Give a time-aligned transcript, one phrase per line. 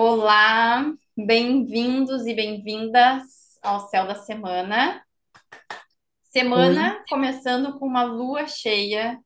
[0.00, 5.04] Olá, bem-vindos e bem-vindas ao Céu da Semana.
[5.72, 5.80] Oi,
[6.22, 9.18] Semana começando com uma lua cheia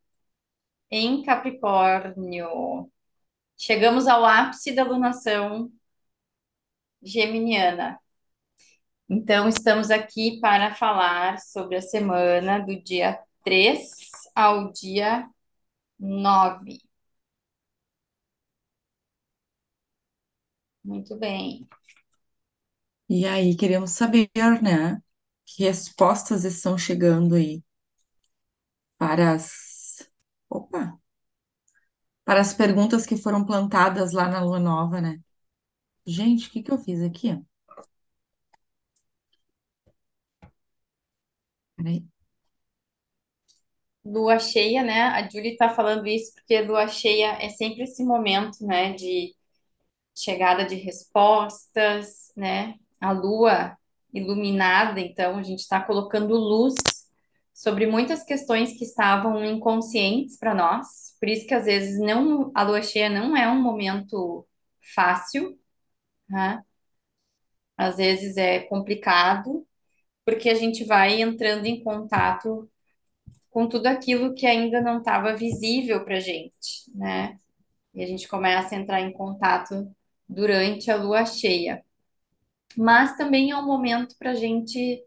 [0.91, 2.91] em Capricórnio.
[3.55, 5.71] Chegamos ao ápice da lunação
[7.03, 8.01] geminiana.
[9.11, 13.91] Então, estamos aqui para falar sobre a semana do dia 3
[14.35, 15.29] ao dia
[15.99, 16.92] 9.
[20.85, 21.69] Muito bem.
[23.09, 24.29] e aí queremos saber,
[24.63, 25.01] né?
[25.47, 27.63] Que respostas estão chegando aí
[28.99, 30.09] para as,
[30.49, 30.99] opa,
[32.25, 35.21] para as perguntas que foram plantadas lá na Lua Nova, né?
[36.07, 37.39] Gente, o que que eu fiz aqui?
[41.77, 42.03] Peraí.
[44.05, 45.03] Lua cheia, né?
[45.05, 49.33] A Julie está falando isso porque lua cheia é sempre esse momento, né, de
[50.15, 52.77] chegada de respostas, né?
[53.01, 53.77] A lua
[54.13, 56.75] iluminada, então a gente está colocando luz
[57.55, 61.17] sobre muitas questões que estavam inconscientes para nós.
[61.21, 64.47] Por isso que às vezes não, a lua cheia não é um momento
[64.95, 65.59] fácil,
[66.29, 66.63] né?
[67.77, 69.67] Às vezes é complicado,
[70.25, 72.71] porque a gente vai entrando em contato
[73.51, 77.39] com tudo aquilo que ainda não estava visível para gente, né?
[77.95, 79.95] E a gente começa a entrar em contato
[80.33, 81.85] durante a lua cheia.
[82.77, 85.05] Mas também é um momento para a gente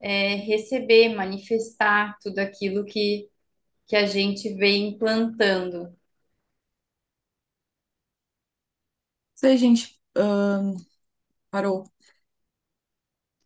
[0.00, 3.28] é, receber, manifestar tudo aquilo que,
[3.88, 5.94] que a gente vem implantando.
[9.36, 10.00] Isso aí, gente,
[11.50, 11.84] parou.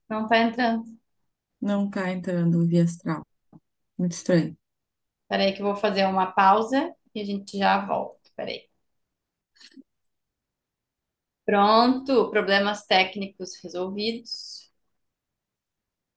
[0.09, 0.85] Não está entrando.
[1.61, 3.23] Não tá entrando via astral.
[3.99, 4.57] Muito estranho.
[5.29, 8.19] Peraí que eu vou fazer uma pausa e a gente já volta.
[8.37, 8.66] Peraí.
[11.47, 14.71] Pronto, problemas técnicos resolvidos.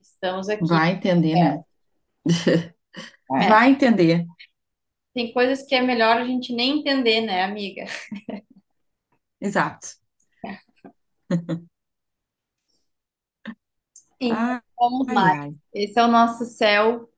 [0.02, 0.70] Estamos aqui.
[0.70, 1.64] Vai entender, né?
[3.32, 4.28] É, Vai entender.
[5.14, 7.86] tem coisas que é melhor a gente nem entender, né, amiga?
[9.42, 9.98] Exato.
[14.20, 15.36] Então, Ai, vamos ai, lá.
[15.42, 15.56] ai.
[15.74, 17.10] Esse é o nosso céu.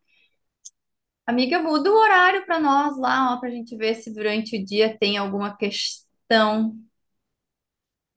[1.26, 4.66] Amiga, muda o horário para nós lá, ó, para a gente ver se durante o
[4.66, 6.76] dia tem alguma questão.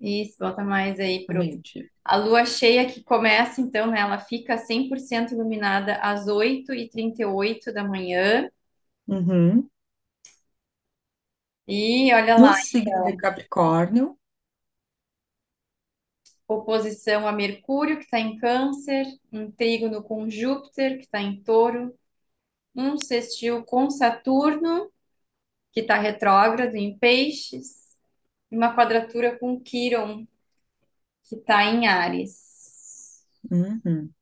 [0.00, 1.40] Isso, bota mais aí pro.
[2.04, 4.00] A lua cheia que começa, então, né?
[4.00, 8.48] Ela fica 100% iluminada às oito e trinta e oito da manhã.
[9.08, 9.70] Uhum.
[11.66, 14.16] E olha No lá, signo de Capricórnio.
[16.48, 21.94] oposição a Mercúrio, que está em Câncer, um trígono com Júpiter, que está em Touro,
[22.74, 24.90] um sextil com Saturno,
[25.72, 27.83] que está retrógrado em Peixes,
[28.56, 30.26] uma quadratura com Quíron,
[31.28, 33.22] que está em Áries.
[33.50, 34.14] Uhum.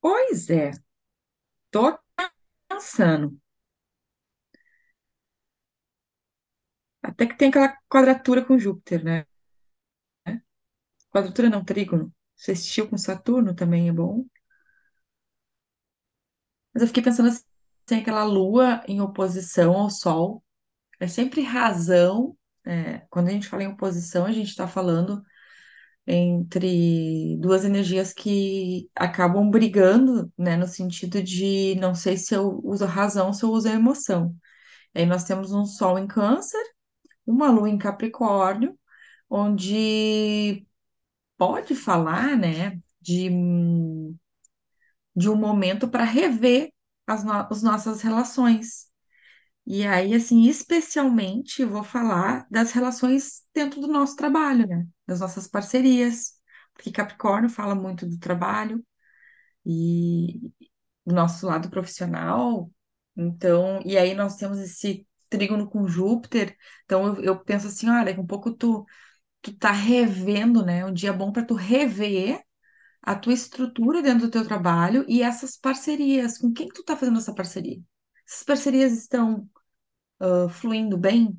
[0.00, 0.70] Pois é,
[1.70, 1.98] tô
[2.68, 3.38] pensando.
[7.00, 9.24] Até que tem aquela quadratura com Júpiter, né?
[11.12, 12.12] Quadratura não, trígono.
[12.34, 14.24] Sextil com Saturno também é bom.
[16.74, 17.44] Mas eu fiquei pensando assim,
[18.00, 20.42] aquela lua em oposição ao Sol.
[21.00, 22.36] É sempre razão.
[22.64, 25.22] é, quando a gente fala em oposição, a gente está falando
[26.06, 30.56] entre duas energias que acabam brigando, né?
[30.56, 34.36] No sentido de não sei se eu uso a razão, se eu uso a emoção.
[34.94, 36.62] Aí nós temos um Sol em Câncer,
[37.26, 38.78] uma Lua em Capricórnio,
[39.30, 40.66] onde
[41.38, 43.30] pode falar, né, de,
[45.16, 46.72] de um momento para rever
[47.06, 48.86] as, no- as nossas relações.
[49.66, 55.46] E aí, assim, especialmente vou falar das relações dentro do nosso trabalho, né, das nossas
[55.48, 56.34] parcerias,
[56.74, 58.84] porque Capricórnio fala muito do trabalho
[59.64, 60.40] e
[61.06, 62.70] do nosso lado profissional.
[63.16, 66.56] Então, e aí nós temos esse trígono com Júpiter.
[66.84, 68.86] Então, eu, eu penso assim, olha, um pouco tu
[69.42, 70.84] tu tá revendo, né?
[70.86, 72.42] Um dia bom para tu rever
[73.02, 76.38] a tua estrutura dentro do teu trabalho e essas parcerias.
[76.38, 77.80] Com quem que tu tá fazendo essa parceria?
[78.28, 79.48] Essas parcerias estão
[80.20, 81.38] ah, fluindo bem?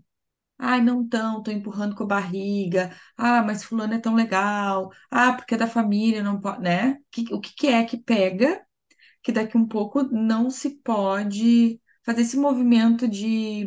[0.59, 2.95] Ai, não estão, tô empurrando com a barriga.
[3.17, 4.91] Ah, mas fulano é tão legal.
[5.11, 6.93] Ah, porque é da família, não pode, né?
[7.31, 8.65] O que que é que pega
[9.23, 13.65] que daqui um pouco não se pode fazer esse movimento de.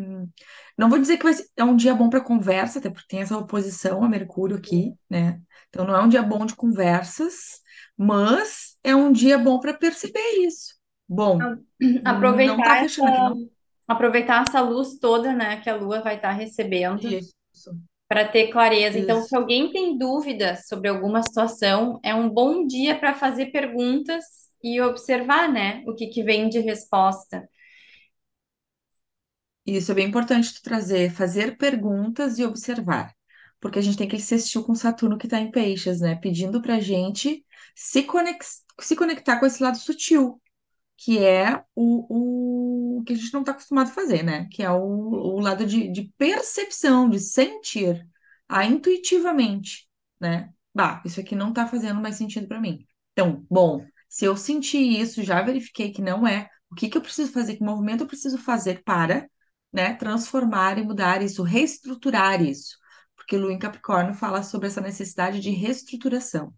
[0.78, 3.20] Não vou dizer que vai ser- é um dia bom para conversa, até porque tem
[3.20, 5.40] essa oposição a Mercúrio aqui, né?
[5.68, 7.60] Então não é um dia bom de conversas,
[7.96, 10.74] mas é um dia bom para perceber isso.
[11.08, 11.38] Bom,
[12.02, 13.50] não tá Aproveitar fechando aqui, essa, não?
[13.88, 17.34] aproveitar essa luz toda, né, que a Lua vai estar recebendo Isso,
[18.08, 18.98] para ter clareza.
[18.98, 19.36] Então, se isso.
[19.36, 24.24] alguém tem dúvidas sobre alguma situação, é um bom dia para fazer perguntas
[24.62, 27.48] e observar, né, o que que vem de resposta.
[29.66, 33.12] Isso é bem importante tu trazer, fazer perguntas e observar.
[33.60, 36.14] Porque a gente tem aquele sextil com Saturno que está em peixes, né?
[36.16, 37.44] Pedindo pra gente
[37.76, 40.42] se, conex- se conectar com esse lado sutil,
[40.96, 44.48] que é o, o que a gente não está acostumado a fazer, né?
[44.50, 48.06] Que é o, o lado de, de percepção, de sentir,
[48.48, 49.88] a intuitivamente,
[50.20, 50.50] né?
[50.74, 52.86] Bah, isso aqui não está fazendo mais sentido para mim.
[53.12, 57.02] Então, bom, se eu senti isso, já verifiquei que não é, o que que eu
[57.02, 59.28] preciso fazer, que movimento eu preciso fazer para,
[59.72, 62.76] né, transformar e mudar isso, reestruturar isso.
[63.14, 66.54] Porque Lua em Capricórnio fala sobre essa necessidade de reestruturação.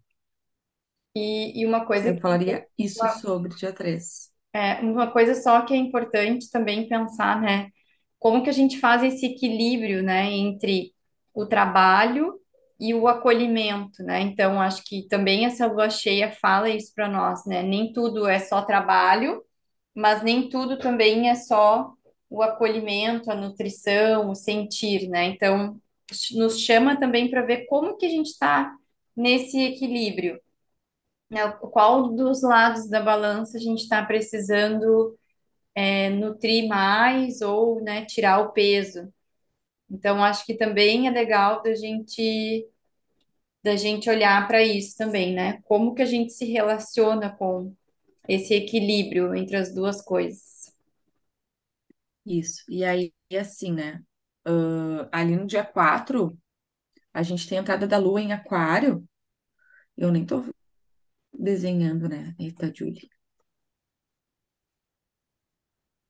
[1.15, 4.31] E, e uma coisa Eu que falaria isso sobre dia 3.
[4.53, 7.69] É, uma coisa só que é importante também pensar, né?
[8.17, 10.93] Como que a gente faz esse equilíbrio, né, entre
[11.33, 12.39] o trabalho
[12.79, 14.21] e o acolhimento, né?
[14.21, 17.61] Então, acho que também essa lua cheia fala isso para nós, né?
[17.63, 19.43] Nem tudo é só trabalho,
[19.95, 21.93] mas nem tudo também é só
[22.29, 25.25] o acolhimento, a nutrição, o sentir, né?
[25.25, 25.79] Então,
[26.35, 28.73] nos chama também para ver como que a gente está
[29.15, 30.39] nesse equilíbrio?
[31.71, 35.17] Qual dos lados da balança a gente está precisando
[35.75, 39.11] é, nutrir mais ou, né, tirar o peso?
[39.89, 42.67] Então, acho que também é legal da gente
[43.63, 45.61] da gente olhar para isso também, né?
[45.63, 47.73] Como que a gente se relaciona com
[48.27, 50.73] esse equilíbrio entre as duas coisas?
[52.25, 52.63] Isso.
[52.69, 54.03] E aí, assim, né?
[54.45, 56.37] ah, ali no dia 4
[57.13, 59.07] a gente tem a entrada da Lua em Aquário.
[59.97, 60.43] Eu nem tô
[61.33, 62.35] desenhando, né?
[62.39, 63.09] Eita, Julie.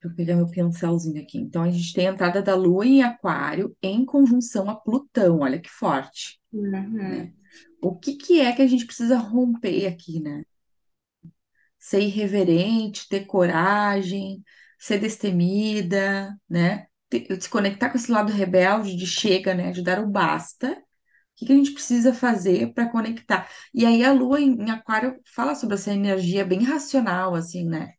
[0.01, 1.37] Deixa eu pegar meu pincelzinho aqui.
[1.37, 5.39] Então, a gente tem a entrada da Lua em Aquário em conjunção a Plutão.
[5.39, 6.99] Olha que forte, Uhum.
[7.07, 7.33] né?
[7.81, 10.43] O que que é que a gente precisa romper aqui, né?
[11.79, 14.43] Ser irreverente, ter coragem,
[14.77, 16.87] ser destemida, né?
[17.09, 19.71] Te- Se conectar com esse lado rebelde de chega, né?
[19.71, 20.81] De dar o basta.
[21.39, 23.49] Que que a gente precisa fazer para conectar?
[23.73, 27.93] E aí a Lua em em Aquário fala sobre essa energia bem racional, assim, né?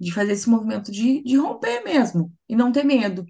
[0.00, 3.26] De fazer esse movimento de, de romper mesmo e não ter medo.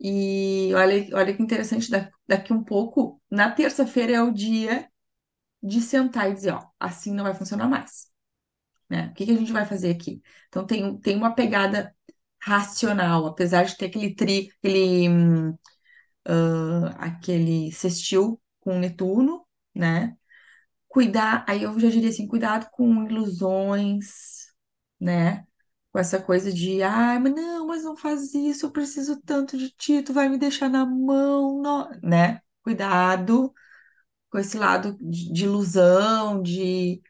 [0.00, 4.88] E olha, olha que interessante, da- daqui um pouco, na terça-feira é o dia
[5.62, 8.08] de sentar e dizer, ó, assim não vai funcionar mais,
[8.90, 9.08] né?
[9.10, 10.22] O que que a gente vai fazer aqui?
[10.48, 11.94] Então tem, tem uma pegada
[12.42, 15.08] racional, apesar de ter aquele tri, aquele,
[16.24, 20.14] ah, aquele sextil com Netuno, né?
[20.88, 24.46] Cuidar, aí eu já diria assim, cuidado com ilusões,
[25.00, 25.46] né?
[25.92, 29.70] Com essa coisa de, ai, mas não, mas não faz isso, eu preciso tanto de
[29.72, 32.42] ti, tu vai me deixar na mão, não, né?
[32.62, 33.54] Cuidado
[34.30, 37.02] com esse lado de, de ilusão, de,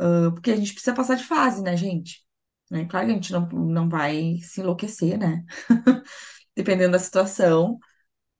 [0.00, 2.24] ah, porque a gente precisa passar de fase, né, gente?
[2.70, 2.86] Né?
[2.86, 5.44] Claro que a gente não, não vai se enlouquecer, né?
[6.56, 7.78] Dependendo da situação,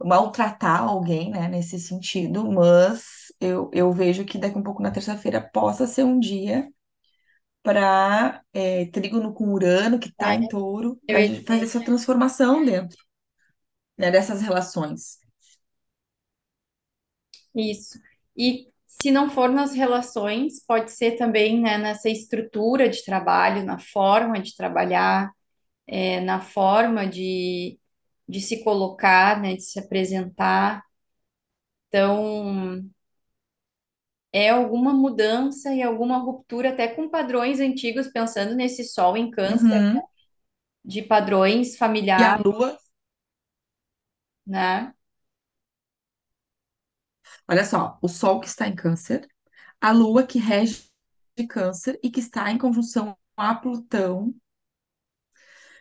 [0.05, 3.05] maltratar alguém, né, nesse sentido, mas
[3.41, 6.69] eu, eu vejo que daqui um pouco na terça-feira possa ser um dia
[7.63, 8.43] para
[8.93, 12.99] trígono com Urano, que está É, em touro, para a gente fazer essa transformação dentro,
[13.99, 15.19] né, dessas relações.
[17.55, 17.99] isso.
[18.37, 23.79] E se não for nas relações, pode ser também, né, nessa estrutura de trabalho, na
[23.79, 25.31] forma de trabalhar
[25.87, 27.79] é, na forma de,
[28.31, 30.85] de se colocar, né, de se apresentar.
[31.89, 32.91] Então,
[34.33, 39.85] é alguma mudança e alguma ruptura até com padrões antigos, pensando nesse sol em câncer,
[39.85, 40.03] Uhum.
[40.85, 41.77] de padrões
[42.17, 42.79] E a familiares, Lua,
[44.47, 44.95] né?
[47.49, 49.29] olha só, o Sol que está em Câncer,
[49.81, 50.91] a Lua que rege
[51.51, 54.35] Câncer e que está em conjunção a Plutão.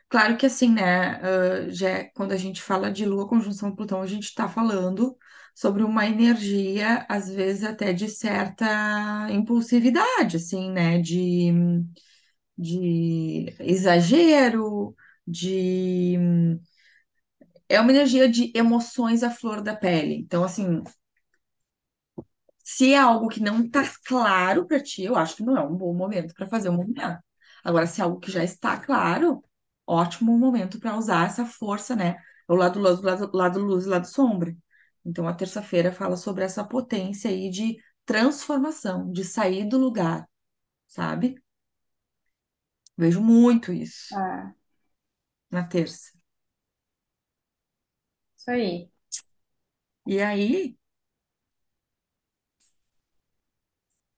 [0.09, 4.01] Claro que assim, né, ah, já é- quando a gente fala de Lua conjunção Plutão,
[4.01, 5.15] a gente está falando
[5.55, 11.51] sobre uma energia, às vezes até de certa impulsividade, assim, né, de,
[12.57, 14.95] de exagero,
[15.27, 16.17] de
[17.67, 20.15] é uma energia de emoções à flor da pele.
[20.15, 20.83] Então, assim,
[22.63, 25.75] Se é algo que não está claro para ti, eu acho que não é um
[25.75, 27.19] bom momento para fazer o movimento.
[27.63, 29.43] Agora, se é algo que já está claro,
[29.93, 32.17] ótimo momento para usar essa força, né?
[32.47, 34.55] O lado luz, lado, lado luz e lado sombra.
[35.05, 40.27] Então, a terça-feira fala sobre essa potência aí de transformação, de sair do lugar,
[40.87, 41.35] sabe?
[42.95, 44.53] Vejo muito isso Ah,
[45.51, 46.11] na terça.
[48.37, 48.91] isso aí.
[50.05, 50.77] E aí,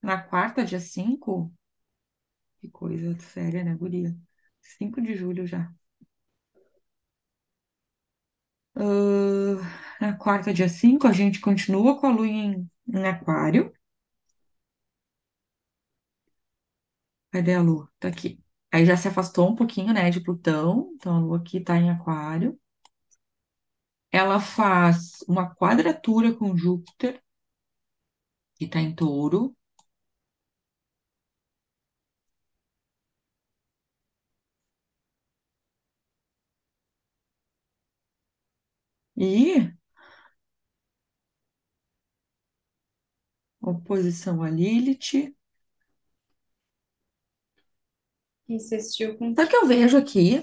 [0.01, 1.51] na quarta, dia 5,
[2.59, 4.15] que coisa séria, né, guria?
[4.61, 5.71] 5 de julho já.
[8.75, 9.55] Ah,
[10.01, 13.71] na quarta, dia 5, a gente continua com a lua em, em aquário.
[17.31, 17.89] Cadê a lua?
[17.99, 18.39] Tá aqui.
[18.71, 20.91] Aí já se afastou um pouquinho, né, de Plutão.
[20.95, 22.57] Então a lua aqui tá em aquário.
[24.09, 27.21] Ela faz uma quadratura com Júpiter,
[28.55, 29.53] que tá em touro.
[39.21, 39.71] E
[43.59, 45.33] oposição a Lilith.
[48.47, 49.55] Insistiu com Sabe o que?
[49.57, 50.41] eu vejo aqui?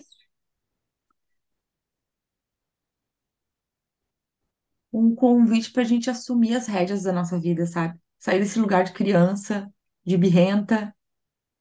[4.93, 7.99] Um convite pra gente assumir as rédeas da nossa vida, sabe?
[8.19, 9.73] Sair desse lugar de criança,
[10.05, 10.95] de birrenta,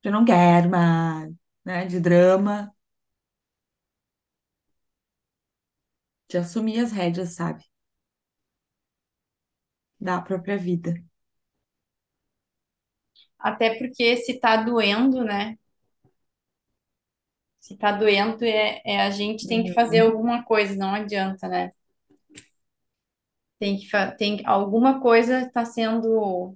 [0.03, 1.33] de não quero mais,
[1.65, 1.85] né?
[1.87, 2.73] De drama,
[6.29, 7.63] de assumir as rédeas, sabe?
[9.99, 10.95] Da própria vida.
[13.39, 15.55] Até porque se tá doendo, né?
[17.59, 20.01] Se tá doendo, é, é a gente tem que fazer Uhum.
[20.01, 21.69] alguma coisa, não adianta, né?
[23.59, 26.55] Tem que tem alguma coisa está sendo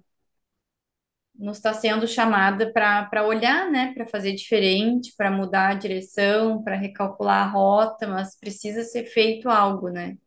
[1.42, 3.94] nos está sendo chamada para olhar, né?
[3.96, 9.50] Para fazer diferente, para mudar a direção, para recalcular a rota, mas precisa ser feito
[9.50, 10.18] algo, né?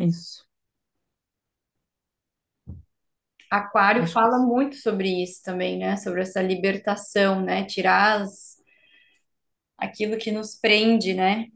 [0.00, 0.46] Isso.
[3.50, 5.96] Aquário Acho que fala muito sobre isso também, né?
[5.96, 7.64] Sobre essa libertação, né?
[7.64, 8.56] Tirar as,
[9.76, 11.46] aquilo que nos prende, né?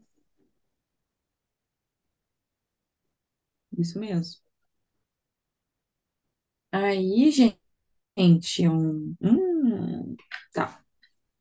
[3.77, 4.42] isso mesmo.
[6.73, 10.15] Aí, gente, um, hum,
[10.53, 10.83] tá.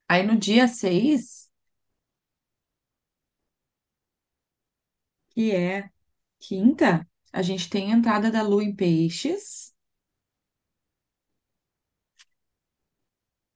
[0.08, 1.50] Aí no dia 6,
[5.30, 5.90] que é
[6.40, 9.74] quinta, a gente tem a entrada da lua em peixes,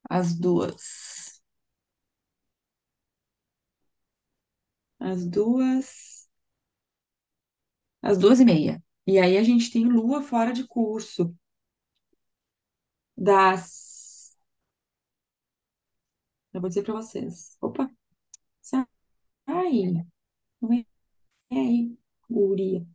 [0.08, 1.40] às duas.
[5.00, 6.28] Às duas.
[8.02, 8.82] Às duas e meia.
[9.06, 11.34] E aí a gente tem lua fora de curso,
[13.16, 14.36] das.
[16.52, 17.56] Eu vou dizer para vocês.
[17.60, 17.88] Opa,
[18.62, 18.86] sai.
[21.50, 21.96] É aí,
[22.30, 22.86] guria.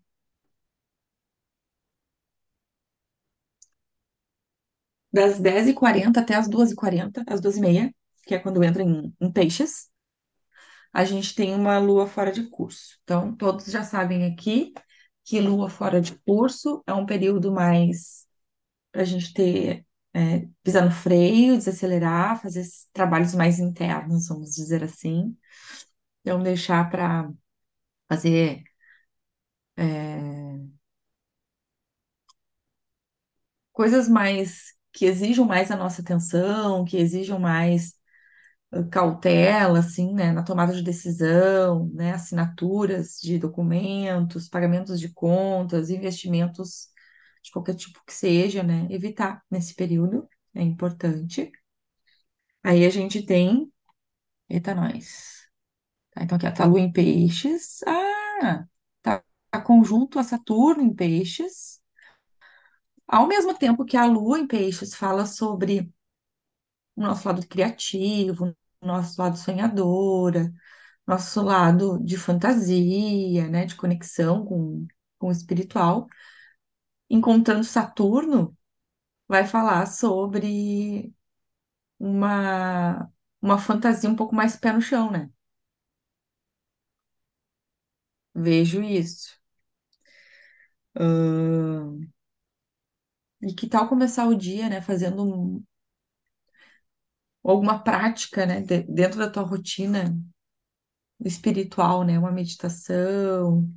[5.13, 7.93] Das dez e quarenta até as duas e quarenta, às duas e meia,
[8.25, 9.89] que é quando entra em, em peixes.
[10.93, 12.97] a gente tem uma lua fora de curso.
[13.03, 14.73] Então, todos já sabem aqui
[15.23, 18.25] que lua fora de curso é um período mais
[18.91, 24.83] para a gente ter, é, pisar no freio, desacelerar, fazer trabalhos mais internos, vamos dizer
[24.83, 25.37] assim.
[26.21, 27.31] Então, deixar para
[28.09, 28.63] fazer
[29.77, 30.71] é,
[33.71, 37.93] coisas mais que exijam mais a nossa atenção, que exijam mais
[38.91, 46.89] cautela, assim, né, na tomada de decisão, né, assinaturas de documentos, pagamentos de contas, investimentos
[47.41, 51.51] de qualquer tipo que seja, né, evitar nesse período é importante.
[52.63, 53.71] Aí a gente tem,
[54.49, 55.47] eita, nós.
[56.11, 57.81] Tá, então aqui, ó, tá a Lua em Peixes.
[57.87, 58.65] Ah,
[59.01, 61.81] tá, tá conjunto a Saturno em Peixes.
[63.07, 65.93] Ao mesmo tempo que a Lua em Peixes fala sobre
[66.95, 70.51] o nosso lado criativo, nosso lado sonhadora,
[71.07, 74.87] nosso lado de fantasia, né, de conexão com,
[75.19, 76.07] com o espiritual.
[77.11, 78.57] Encontrando Saturno,
[79.27, 81.13] vai falar sobre
[81.99, 85.29] uma, uma fantasia um pouco mais pé no chão, né?
[88.35, 89.39] Vejo isso.
[93.41, 95.63] E que tal começar o dia, né, fazendo um-
[97.43, 100.15] alguma prática, né, de- dentro da tua rotina
[101.23, 103.71] espiritual, né, uma meditação.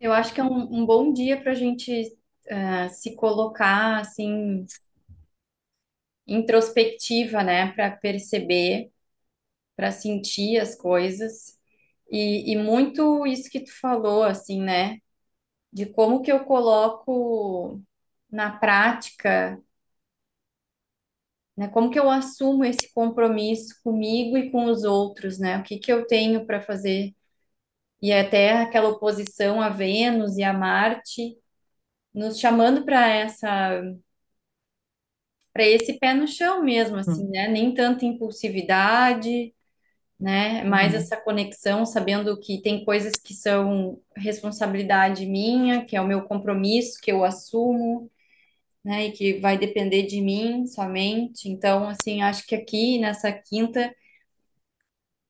[0.00, 4.66] Eu acho que é um, um bom dia para a gente eh, se colocar assim
[6.26, 7.72] introspectiva, né?
[7.72, 8.90] Para perceber,
[9.76, 11.58] para sentir as coisas
[12.10, 14.98] e, e muito isso que tu falou, assim, né?
[15.72, 17.82] De como que eu coloco.
[18.30, 19.60] na prática,
[21.56, 21.68] né?
[21.68, 25.58] Como que eu assumo esse compromisso comigo e com os outros, né?
[25.58, 27.14] O que que eu tenho para fazer?
[28.00, 31.36] E até aquela oposição a Vênus e a Marte,
[32.14, 33.82] nos chamando para essa,
[35.52, 37.48] para esse pé no chão mesmo, assim, Hum, né?
[37.48, 39.54] Nem tanta impulsividade,
[40.20, 40.64] né?
[40.64, 40.98] Mais uhum.
[41.00, 47.00] essa conexão, sabendo que tem coisas que são responsabilidade minha, que é o meu compromisso,
[47.00, 48.10] que eu assumo,
[48.84, 49.06] né?
[49.08, 51.48] E que vai depender de mim somente.
[51.48, 53.94] Então, assim, acho que aqui nessa quinta,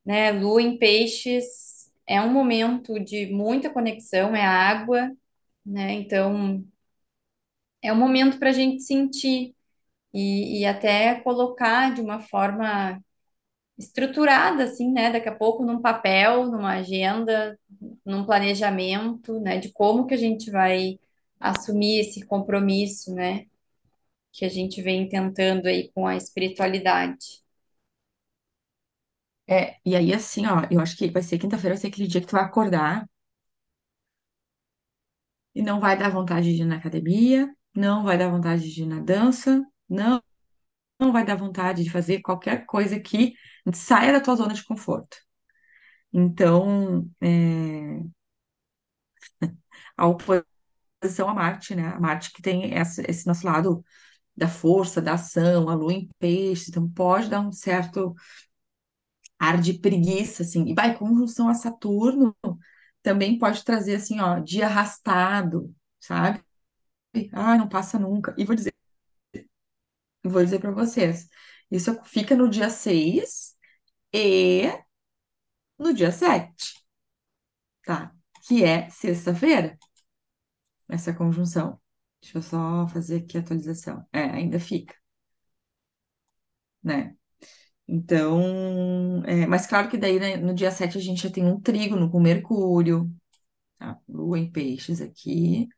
[0.05, 1.78] né, Lua em Peixes
[2.09, 5.13] é um momento de muita conexão, é água,
[5.67, 5.93] né?
[5.95, 6.65] Então,
[7.83, 9.55] é um momento para a gente sentir
[10.15, 13.03] e, e até colocar de uma forma
[13.79, 15.13] estruturada, assim, né?
[15.13, 17.59] Daqui a pouco num papel, numa agenda,
[18.05, 19.59] num planejamento, né?
[19.59, 20.99] De como que a gente vai
[21.41, 23.47] assumir esse compromisso, né?
[24.33, 27.43] Que a gente vem tentando aí com a espiritualidade.
[29.51, 32.21] É, e aí, assim, ó, eu acho que vai ser quinta-feira, vai ser aquele dia
[32.21, 33.07] que tu vai acordar
[35.55, 38.87] e não vai dar vontade de ir na academia, não vai dar vontade de ir
[38.87, 40.23] na dança, não,
[41.01, 43.35] não vai dar vontade de fazer qualquer coisa que
[43.75, 45.17] saia da tua zona de conforto.
[46.13, 48.01] Então, é,
[49.97, 51.89] a oposição a Marte, né?
[51.89, 53.85] A Marte que tem essa- esse nosso lado
[54.37, 58.15] da força, da ação, a Lua em peixe, então pode dar um certo
[59.39, 60.67] ar de preguiça, assim.
[60.69, 62.37] E vai, conjunção a Saturno
[63.03, 66.43] também pode trazer, assim, ó, dia arrastado, sabe?
[67.33, 68.35] Ah, não passa nunca.
[68.39, 68.75] E vou dizer,
[70.25, 71.29] vou dizer para vocês,
[71.71, 73.57] isso fica no dia 6
[74.15, 74.65] e
[75.79, 76.75] no dia 7,
[77.85, 78.13] tá?
[78.47, 79.77] Que é sexta-feira,
[80.89, 81.81] essa conjunção.
[82.21, 84.07] Deixa eu só fazer aqui a atualização.
[84.13, 84.95] É, ainda fica,
[86.83, 87.18] né?
[87.89, 91.59] Então, é, mas claro que daí, né, no dia 7 a gente já tem um
[91.61, 93.11] trígono com Mercúrio,
[93.79, 93.99] tá?
[94.09, 95.69] Lua em peixes aqui,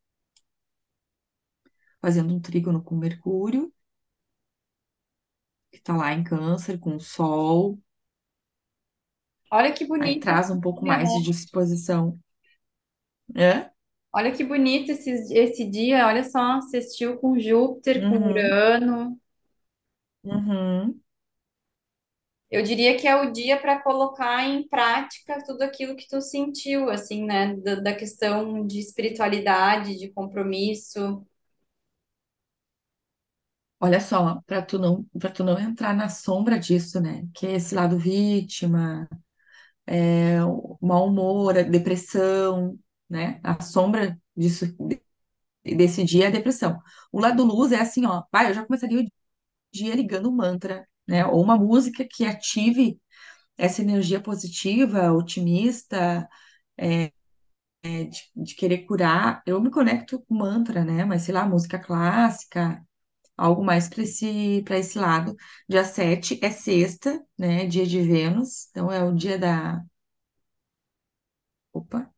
[2.00, 3.72] fazendo um trígono com Mercúrio,
[5.72, 7.80] que tá lá em Câncer, com o Sol,
[9.50, 12.18] Olha que aí bonito traz esse um pouco mais de disposição.
[13.34, 13.70] É?
[14.12, 16.06] Olha que bonito esse, esse dia.
[16.06, 19.18] Olha só, assistiu com Júpiter, com Uhum, Urano.
[20.24, 20.99] uhum.
[22.50, 26.90] Eu diria que é o dia para colocar em prática tudo aquilo que tu sentiu,
[26.90, 27.54] assim, né?
[27.56, 31.24] Da, da questão de espiritualidade, de compromisso.
[33.82, 37.26] Olha só, para tu não, para tu não entrar na sombra disso, né?
[37.34, 39.08] Que é esse lado vítima,
[39.86, 43.40] é, o mau humor, a depressão, né?
[43.44, 44.66] A sombra disso,
[45.64, 46.80] desse dia é a depressão.
[47.12, 49.06] O lado luz é assim, ó, vai, eu já começaria o
[49.72, 51.26] dia ligando um mantra, né?
[51.26, 53.00] Ou uma música que ative
[53.58, 56.28] essa energia positiva, otimista,
[56.78, 59.42] é, de, de querer curar.
[59.46, 61.04] Eu me conecto com mantra, né?
[61.04, 62.82] Mas sei lá, música clássica,
[63.36, 65.36] algo mais para esse, esse lado.
[65.68, 67.66] Dia 7 é sexta, né?
[67.66, 69.82] Dia de Vênus, então é o dia da.
[71.72, 72.12] Opa!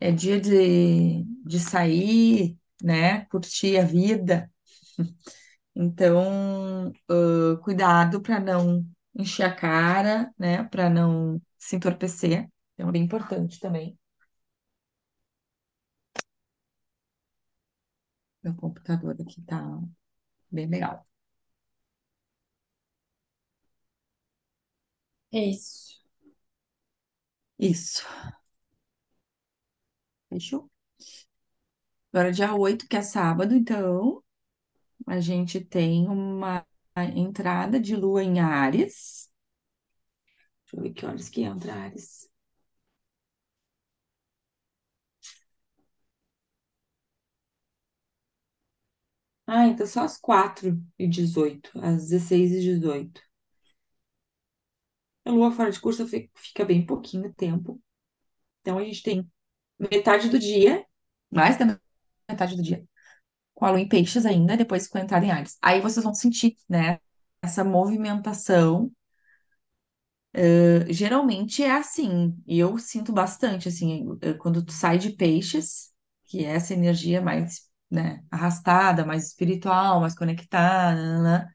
[0.00, 3.26] É dia de, de sair, né?
[3.26, 4.52] Curtir a vida.
[5.74, 10.64] Então, ãh, cuidado para não encher a cara, né?
[10.64, 12.48] Para não se entorpecer.
[12.74, 13.98] Então, é bem importante também.
[18.42, 19.60] Meu computador aqui tá
[20.50, 21.06] bem legal.
[25.32, 26.00] É isso.
[27.58, 28.02] Isso.
[30.28, 30.68] Fechou?
[32.12, 34.21] Agora, dia 8 que é sábado, então,
[35.06, 36.66] a gente tem uma
[37.16, 39.30] entrada de lua em Áries.
[40.64, 42.28] Deixa eu ver que horas que entra Áries.
[49.46, 53.20] Ah, então só às 4 e 18, às 16 e 18.
[55.24, 57.80] A lua fora de curso fi- fica bem pouquinho tempo.
[58.62, 59.30] Então, a gente tem
[59.78, 60.86] metade do dia,
[61.30, 61.78] mais da
[62.30, 62.86] metade do dia,
[63.62, 65.56] com a lua em peixes ainda, depois com a entrada em Áries.
[65.62, 66.98] Aí vocês vão sentir, né,
[67.42, 68.90] essa movimentação
[70.90, 75.92] Geralmente é assim, e eu sinto bastante, assim, eh, quando tu sai de peixes,
[76.24, 81.48] que é essa energia mais, né, arrastada, mais espiritual, mais conectada, né,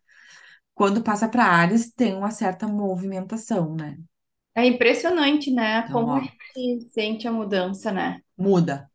[0.75, 3.97] quando passa para Áries tem uma certa movimentação, né?
[4.55, 5.87] É impressionante, né?
[5.87, 8.21] Então, Como a ó, gente sente a mudança, né?
[8.37, 8.89] muda.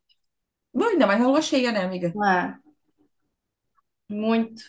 [0.73, 2.17] Bom, ainda mais a lua cheia, né, amiga?
[2.23, 2.59] Ah,
[4.13, 4.63] Muito.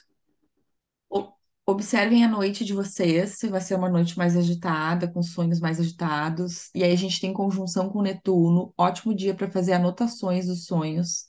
[1.66, 5.80] Observem a noite de vocês, se vai ser uma noite mais agitada, com sonhos mais
[5.80, 6.68] agitados.
[6.74, 11.26] E aí a gente tem conjunção com Netuno, ótimo dia para fazer anotações dos sonhos.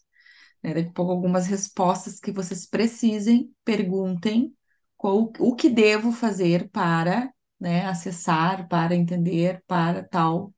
[0.63, 0.73] né?
[0.73, 4.53] Daqui a pouco algumas respostas que vocês precisem, perguntem
[4.97, 10.53] qual, o que devo fazer para, né, acessar, para entender, para tal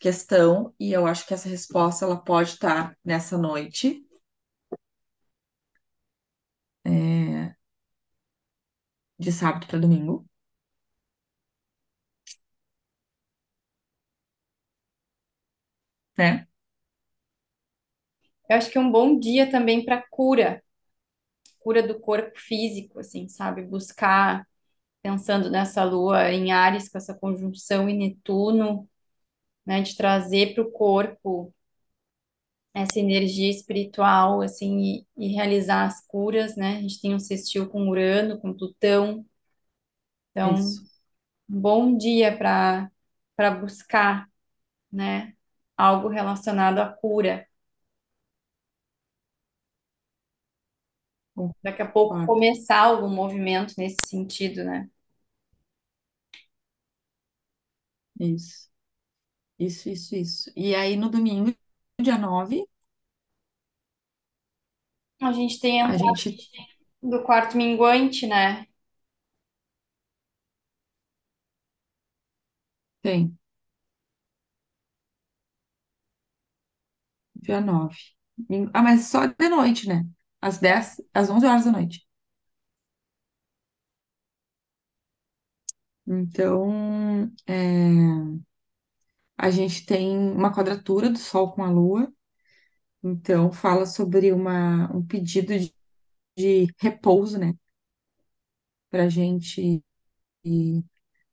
[0.00, 0.74] questão.
[0.80, 4.05] E eu acho que essa resposta ela pode estar nessa noite.
[6.86, 7.56] É,
[9.18, 10.24] de sábado para domingo,
[16.16, 16.46] né?
[18.48, 20.62] Eu acho que é um bom dia também para cura,
[21.60, 23.62] cura do corpo físico, assim, sabe?
[23.62, 24.46] Buscar,
[25.02, 28.88] pensando nessa lua em Áries, com essa conjunção em Netuno,
[29.66, 29.82] né?
[29.82, 31.54] De trazer para o corpo
[32.76, 36.78] essa energia espiritual, assim, e, e realizar as curas, né?
[36.78, 39.24] A gente tem um sextil com Urano, com Plutão,
[40.30, 40.82] então, Isso.
[41.50, 42.90] um bom dia para
[43.36, 44.28] para buscar,
[44.92, 45.34] né?
[45.76, 47.46] Algo relacionado à cura.
[51.62, 54.88] Daqui a pouco começar algum movimento nesse sentido, né?
[58.20, 58.68] Isso,
[59.58, 60.52] isso, isso, isso.
[60.56, 61.54] E aí no domingo,
[62.02, 62.66] dia 9
[65.20, 66.36] A gente tem a a entrada gente
[67.02, 68.66] do quarto minguante, né?
[73.02, 73.38] tem
[77.34, 77.96] dia nove
[78.74, 80.06] Ah, mas só de noite, né?
[80.40, 82.06] Às dez às 11 horas da noite.
[86.06, 87.56] Então, é,
[89.36, 92.12] a gente tem uma quadratura do Sol com a Lua.
[93.02, 95.74] Então, fala sobre uma, um pedido de,
[96.36, 97.54] de repouso, né?
[98.90, 99.82] Pra gente.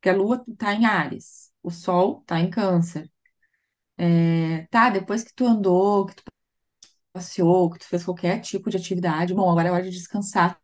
[0.02, 3.10] Que a Lua tá em Áries, o Sol tá em Câncer.
[3.98, 6.24] É, tá, depois que tu andou, que tu
[7.14, 10.60] passeou, que tu fez qualquer tipo de atividade, bom, agora é hora de descansar.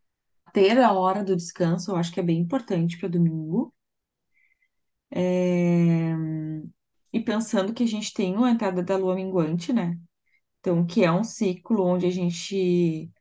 [0.53, 3.73] Ter a hora do descanso, eu acho que é bem importante para domingo.
[5.11, 5.88] É,
[7.13, 9.97] E pensando que a gente tem a entrada da lua minguante, né?
[10.59, 13.11] Então, que é um ciclo onde a gente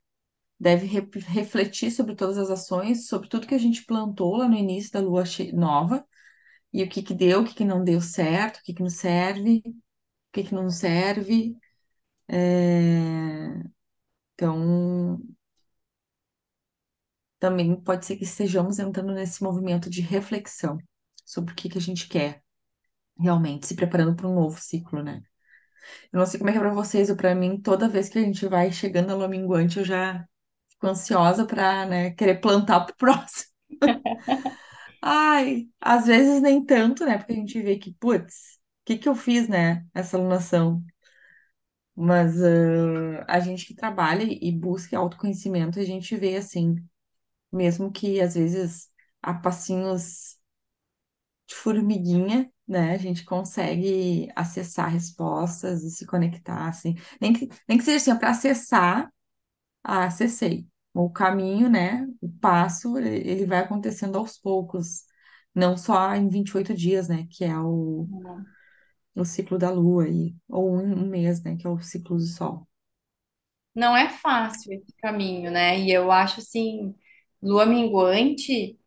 [0.59, 4.55] deve re- refletir sobre todas as ações, sobre tudo que a gente plantou lá no
[4.57, 5.23] início da lua
[5.53, 6.05] nova,
[6.73, 8.95] e o que que deu, o que que não deu certo, o que que nos
[8.95, 9.73] serve, o
[10.33, 11.57] que que não serve.
[12.27, 13.49] É,
[14.35, 15.19] Então,
[17.39, 20.77] também pode ser que estejamos entrando nesse movimento de reflexão
[21.25, 22.43] sobre o que que a gente quer
[23.19, 25.21] realmente, se preparando para um novo ciclo, né?
[26.11, 28.19] Eu não sei como é que é para vocês, ou para mim, toda vez que
[28.19, 30.25] a gente vai chegando lua minguante, eu já
[30.69, 33.49] fico ansiosa para, né, querer plantar pro próximo.
[35.01, 37.17] Ai, às vezes nem tanto, né?
[37.17, 39.85] Porque a gente vê que, putz, o que que eu fiz, né?
[39.93, 40.83] Essa alunação.
[41.95, 46.75] Mas ah, a gente que trabalha e busca autoconhecimento, a gente vê assim,
[47.51, 48.89] mesmo que às vezes
[49.21, 50.37] a passinhos
[51.47, 52.93] de formiguinha, né?
[52.93, 56.95] A gente consegue acessar respostas e se conectar, assim.
[57.21, 59.11] Nem que, nem que seja assim, para acessar,
[59.83, 60.67] acessei.
[60.93, 62.07] O caminho, né?
[62.21, 65.05] O passo, ele vai acontecendo aos poucos,
[65.55, 67.27] não só em 28 dias, né?
[67.31, 68.07] Que é o,
[69.15, 71.55] o ciclo da Lua, e, ou um, um mês, né?
[71.57, 72.67] Que é o ciclo do Sol.
[73.75, 75.79] Não é fácil esse caminho, né?
[75.79, 76.95] E eu acho assim,
[77.41, 78.77] lua minguante.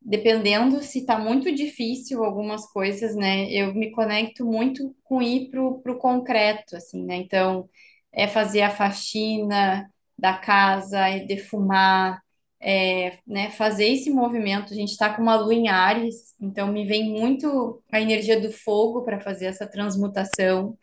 [0.00, 3.50] Dependendo se tá muito difícil algumas coisas, né?
[3.50, 7.16] Eu me conecto muito com ir pro, pro concreto, assim, né?
[7.16, 7.68] Então,
[8.12, 12.22] é fazer a faxina da casa, é defumar,
[12.60, 13.50] é, né?
[13.50, 14.72] Fazer esse movimento.
[14.72, 18.50] A gente tá com uma lua em Áries, então me vem muito a energia do
[18.52, 20.76] fogo para fazer essa transmutação.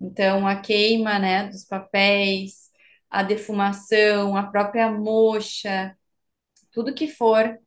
[0.00, 2.70] Então, a queima, né, dos papéis,
[3.10, 5.96] a defumação, a própria moxa,
[6.72, 7.58] tudo que for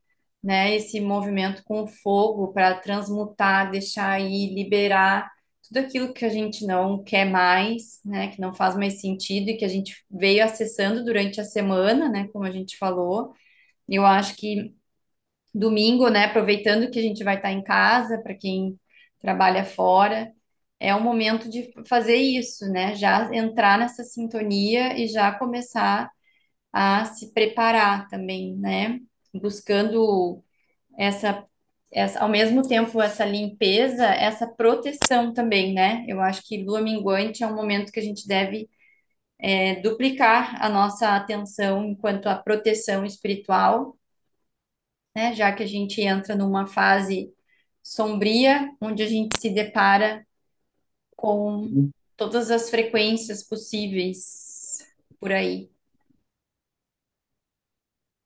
[0.47, 5.29] né, esse movimento com fogo para transmutar, deixar aí, liberar
[5.61, 9.57] tudo aquilo que a gente não quer mais, né, que não faz mais sentido e
[9.57, 13.33] que a gente veio acessando durante a semana, né, como a gente falou.
[13.89, 14.73] Eu acho que
[15.53, 18.79] domingo, né, aproveitando que a gente vai estar em casa, para quem
[19.19, 20.31] trabalha fora,
[20.79, 26.09] é o momento de fazer isso, né, já entrar nessa sintonia e já começar
[26.73, 28.99] a se preparar também, né,
[29.33, 30.43] buscando
[30.97, 31.45] essa,
[31.91, 36.05] essa, ao mesmo tempo, essa limpeza, essa proteção também, né?
[36.07, 38.69] Eu acho que lua minguante é um momento que a gente deve
[39.39, 43.97] é, duplicar a nossa atenção enquanto a proteção espiritual,
[45.15, 45.33] né?
[45.35, 47.33] Já que a gente entra numa fase
[47.83, 50.25] sombria, onde a gente se depara
[51.15, 54.85] com todas as frequências possíveis
[55.19, 55.69] por aí.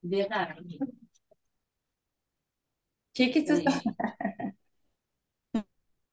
[0.04, 0.78] Verdade.
[0.82, 0.88] O
[3.14, 3.72] que que tu tá...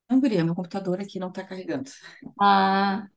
[0.08, 1.90] Não, guria, meu computador aqui não tá carregando.
[2.40, 3.08] Ah,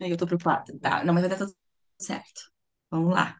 [0.00, 0.78] Aí eu tô preocupada.
[0.80, 1.56] Tá, não, mas vai dar tudo
[1.98, 2.50] certo.
[2.90, 3.38] Vamos lá.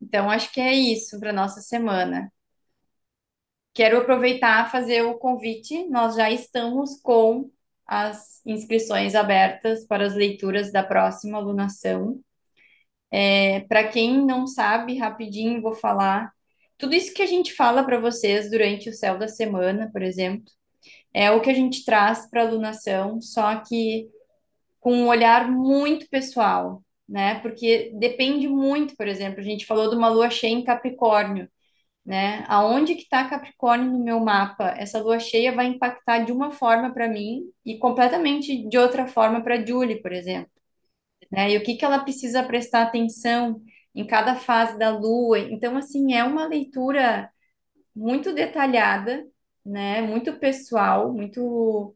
[0.00, 2.30] então acho que é isso para nossa semana.
[3.74, 5.88] Quero aproveitar e fazer o convite.
[5.88, 7.50] Nós já estamos com
[7.86, 12.20] as inscrições abertas para as leituras da próxima alunação.
[13.12, 16.32] É, para quem não sabe, rapidinho vou falar.
[16.78, 20.46] Tudo isso que a gente fala para vocês durante o céu da semana, por exemplo,
[21.14, 24.08] é o que a gente traz para a alunação, só que
[24.80, 27.40] com um olhar muito pessoal, né?
[27.40, 31.48] Porque depende muito, por exemplo, a gente falou de uma lua cheia em Capricórnio
[32.04, 32.44] né?
[32.48, 34.74] Aonde que está Capricórnio no meu mapa?
[34.76, 39.42] Essa lua cheia vai impactar de uma forma para mim e completamente de outra forma
[39.42, 40.50] para Julie, por exemplo,
[41.32, 41.52] né?
[41.52, 43.62] E o que que ela precisa prestar atenção
[43.94, 45.40] em cada fase da lua?
[45.40, 47.30] Então, assim, é uma leitura
[47.96, 49.24] muito detalhada,
[49.64, 50.02] né?
[50.02, 51.94] Muito pessoal, muito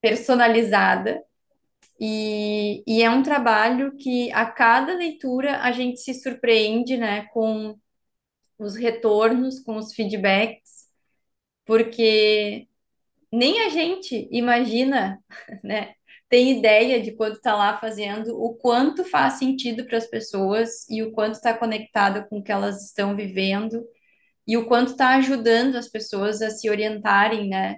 [0.00, 1.22] personalizada.
[2.00, 7.78] E, e é um trabalho que a cada leitura a gente se surpreende, né, com
[8.58, 10.88] os retornos, com os feedbacks,
[11.66, 12.68] porque
[13.32, 15.22] nem a gente imagina,
[15.64, 15.94] né?
[16.34, 21.00] Tem ideia de quando está lá fazendo, o quanto faz sentido para as pessoas e
[21.00, 23.86] o quanto está conectado com o que elas estão vivendo
[24.46, 27.76] e o quanto está ajudando as pessoas a se orientarem, né?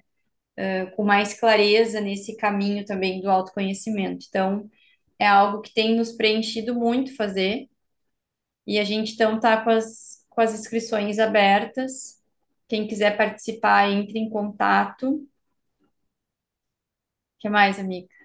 [0.56, 4.26] eh, com mais clareza nesse caminho também do autoconhecimento.
[4.28, 4.70] Então,
[5.18, 7.68] é algo que tem nos preenchido muito fazer
[8.66, 12.22] e a gente então tá com as, com as inscrições abertas.
[12.68, 15.08] Quem quiser participar, entre em contato.
[15.16, 15.28] O
[17.38, 18.15] que mais, amiga?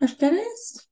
[0.00, 0.88] Acho que era isso.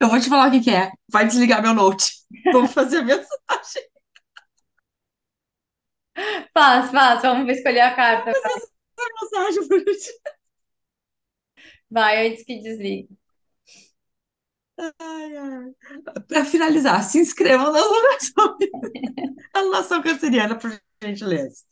[0.00, 0.90] Eu vou te falar o que que é.
[1.10, 2.06] Vai desligar meu note.
[2.52, 3.84] Vou fazer a mensagem.
[6.52, 8.32] Faz, faz, vamos escolher a carta.
[8.32, 8.66] fazer
[8.98, 10.18] essa mensagem por último.
[11.90, 13.08] Vai, antes que desligue.
[14.98, 15.74] Ai, ai.
[16.28, 18.56] Para finalizar, se inscrevam na alunação,
[19.54, 20.70] alunação canceriana, por
[21.02, 21.62] gentileza.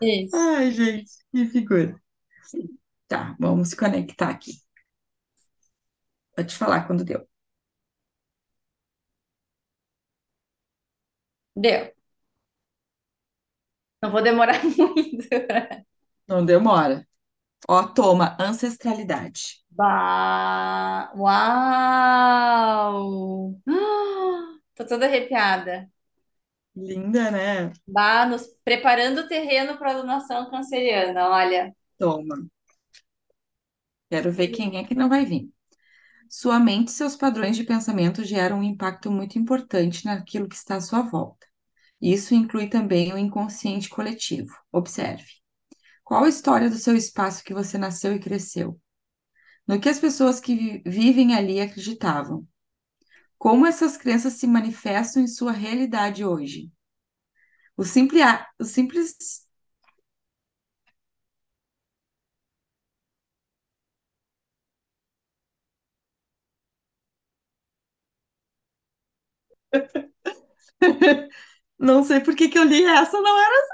[0.00, 0.36] Isso.
[0.36, 2.00] Ai, gente, que figura.
[3.08, 4.60] Tá, vamos se conectar aqui.
[6.36, 7.26] Vou te falar quando deu.
[11.56, 11.90] Deu.
[14.02, 15.28] Não vou demorar muito.
[16.28, 17.04] Não demora.
[17.68, 19.64] Ó, toma, ancestralidade.
[19.70, 22.96] Bah, uau!
[23.68, 25.90] Ah, Tô toda arrepiada.
[26.76, 27.72] Linda, né?
[27.86, 31.74] Bah, nos preparando o terreno para a alunação canceriana, olha.
[31.98, 32.36] Toma.
[34.10, 35.50] Quero ver quem é que não vai vir.
[36.30, 40.76] Sua mente e seus padrões de pensamento geram um impacto muito importante naquilo que está
[40.76, 41.46] à sua volta.
[42.00, 44.54] Isso inclui também o inconsciente coletivo.
[44.72, 45.26] Observe.
[46.04, 48.80] Qual a história do seu espaço que você nasceu e cresceu?
[49.68, 52.46] No que as pessoas que vi- vivem ali acreditavam?
[53.38, 56.70] Como essas crenças se manifestam em sua realidade hoje?
[57.76, 58.22] O simples,
[58.58, 59.45] o simples
[71.78, 73.66] Não sei por que que eu li essa, não era.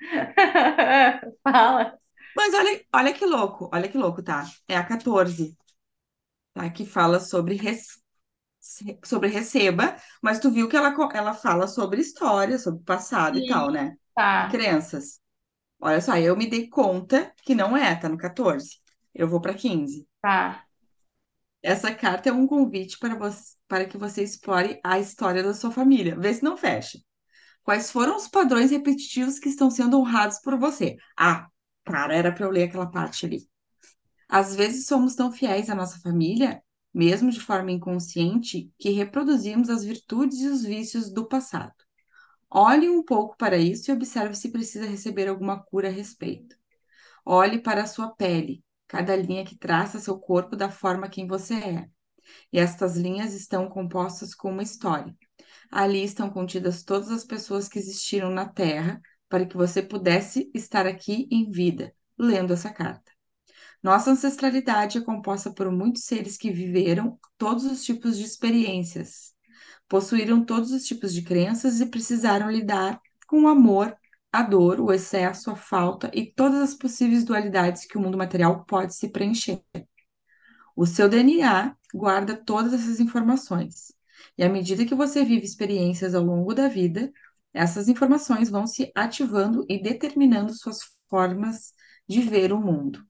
[1.44, 1.98] Fala.
[2.36, 4.44] Mas olha, olha que louco, olha que louco, tá?
[4.68, 5.56] É a 14,
[6.54, 6.70] tá?
[6.70, 7.58] Que fala sobre,
[9.04, 13.68] sobre receba, mas tu viu que ela, ela fala sobre história, sobre passado e tal,
[13.68, 13.96] Sim, né?
[14.14, 15.20] Tá, crenças.
[15.80, 18.80] Olha só, eu me dei conta que não é, tá no 14.
[19.14, 20.06] Eu vou para 15.
[20.20, 20.63] tá.
[21.64, 25.70] Essa carta é um convite para você, para que você explore a história da sua
[25.70, 26.14] família.
[26.14, 26.98] Vê se não fecha.
[27.62, 30.96] Quais foram os padrões repetitivos que estão sendo honrados por você?
[31.16, 31.48] Ah,
[31.84, 33.48] cara, era para eu ler aquela parte ali.
[34.28, 39.84] Às vezes somos tão fiéis à nossa família, mesmo de forma inconsciente, que reproduzimos as
[39.84, 41.74] virtudes e os vícios do passado.
[42.50, 46.56] Olhe um pouco para isso e observe se precisa receber alguma cura a respeito.
[47.24, 51.54] Olhe para a sua pele, cada linha que traça seu corpo da forma quem você
[51.54, 51.88] é.
[52.52, 55.14] E estas linhas estão compostas com uma história.
[55.70, 60.86] Ali estão contidas todas as pessoas que existiram na Terra, para que você pudesse estar
[60.86, 63.10] aqui em vida, lendo essa carta.
[63.82, 69.34] Nossa ancestralidade é composta por muitos seres que viveram todos os tipos de experiências,
[69.88, 73.94] possuíram todos os tipos de crenças e precisaram lidar com o amor,
[74.34, 78.64] a dor, o excesso, a falta e todas as possíveis dualidades que o mundo material
[78.64, 79.62] pode se preencher.
[80.74, 83.92] O seu DNA guarda todas essas informações.
[84.36, 87.12] E à medida que você vive experiências ao longo da vida,
[87.52, 91.72] essas informações vão se ativando e determinando suas formas
[92.08, 93.06] de ver o mundo.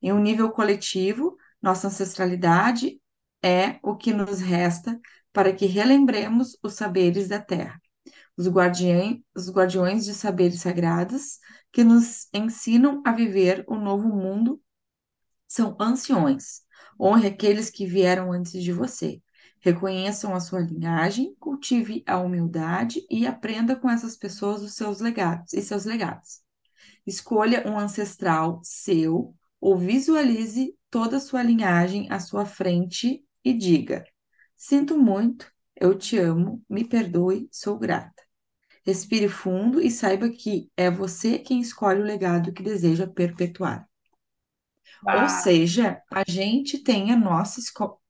[0.00, 3.00] Em um nível coletivo, nossa ancestralidade
[3.42, 5.00] é o que nos resta
[5.32, 7.80] para que relembremos os saberes da Terra,
[8.40, 11.38] os guardiães, os guardiões de saberes sagrados
[11.70, 14.58] que nos ensinam a viver o novo mundo
[15.46, 16.62] são anciões.
[16.98, 19.20] Honre aqueles que vieram antes de você.
[19.60, 25.52] Reconheçam a sua linhagem, cultive a humildade e aprenda com essas pessoas os seus legados
[25.52, 26.40] e seus legados.
[27.06, 34.02] Escolha um ancestral seu ou visualize toda a sua linhagem à sua frente e diga:
[34.56, 38.29] Sinto muito, eu te amo, me perdoe, sou grata.
[38.90, 43.88] Respire fundo e saiba que é você quem escolhe o legado que deseja perpetuar.
[45.10, 47.60] Ou Bah, seja, a gente tem a nossa,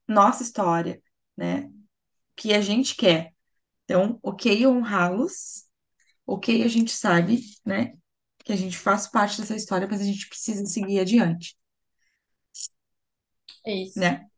[0.08, 1.02] nossa história,
[1.36, 1.70] né?
[2.36, 3.34] Que a gente quer.
[3.84, 5.66] Então, ok honrá-los,
[6.26, 7.94] ok a gente sabe, né?
[8.44, 11.56] Que a gente faz parte dessa história, mas a gente precisa seguir adiante,
[13.66, 14.04] é isso.
[14.04, 14.28] né?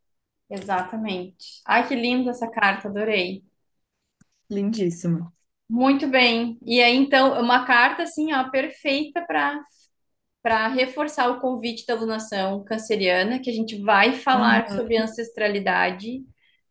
[0.49, 1.61] Exatamente.
[1.65, 3.43] Ai, que linda essa carta, adorei.
[4.49, 5.33] Lindíssimo.
[5.69, 6.57] Muito bem.
[6.65, 9.61] E aí, então, uma carta assim, ó, perfeita para
[10.43, 16.23] para reforçar o convite da alunação canceriana, que a gente vai falar Uhum, sobre ancestralidade.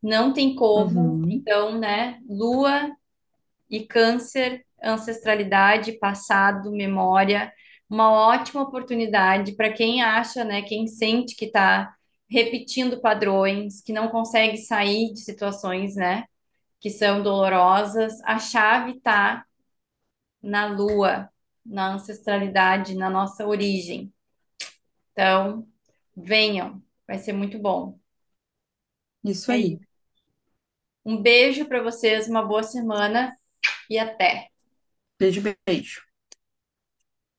[0.03, 1.21] Não tem como.
[1.21, 1.29] uhum.
[1.29, 2.91] Então, né, Lua
[3.71, 7.53] e Câncer, ancestralidade, passado, memória,
[7.91, 11.95] uma ótima oportunidade para quem acha, né, quem sente que está
[12.31, 16.25] repetindo padrões, que não consegue sair de situações, né,
[16.83, 18.21] que são dolorosas.
[18.25, 19.47] A chave está
[20.42, 21.31] na lua,
[21.64, 24.12] na ancestralidade, na nossa origem.
[25.12, 25.66] Então,
[26.16, 27.99] venham, vai ser muito bom.
[29.25, 29.81] Isso É aí.
[31.05, 33.37] Um beijo para vocês, uma boa semana
[33.90, 34.49] e até.
[35.18, 36.03] Beijo, beijo.